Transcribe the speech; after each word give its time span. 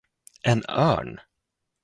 En 0.43 0.63
örn! 0.79 1.19